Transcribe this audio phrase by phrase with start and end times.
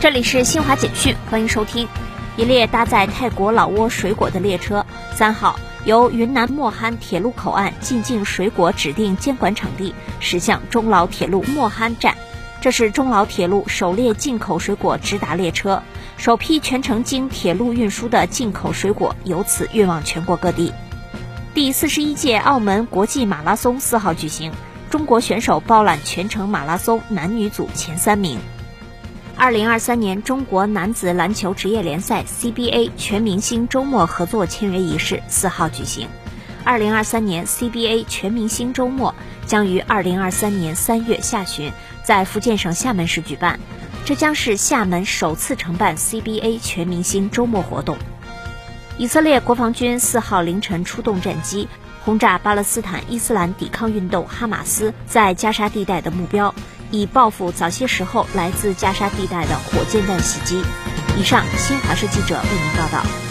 [0.00, 1.86] 这里是新华简讯，欢迎收听。
[2.38, 12.16] 一列搭载泰国老挝水果的列车，三号由云南莫憨铁路口岸进境水果指定监管场地驶向中老铁路莫憨站。
[12.62, 15.82] 这是中老铁路首列进口水果直达列车，
[16.16, 20.72] 首批全程经铁路运输的进口水果由此运往全国各地。
[21.52, 24.50] 第四十一届澳门国际马拉松四号举行，
[24.88, 28.38] 中国选手包揽全程马拉松男女组前三名。
[29.36, 36.08] 二零二三年中国男子篮球职业联赛 CBA 全明星周末合作签约仪式四号举行。
[36.62, 39.14] 二零二三年 CBA 全明星周末
[39.46, 41.72] 将于二零二三年三月下旬
[42.04, 43.58] 在福建省厦门市举办，
[44.04, 47.96] 这将是厦门首次承办 CBA 全明星周末活动。
[48.98, 51.66] 以色列国防军四号凌晨出动战机，
[52.04, 56.54] 轰炸巴勒斯坦伊斯兰抵抗运动哈马斯在加沙地带的目标。
[56.90, 60.62] 以报复早些时候来自加沙地带的火箭弹袭击。
[61.16, 63.29] 以上，新华社记者为您报道。